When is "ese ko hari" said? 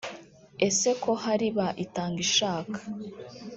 0.67-1.47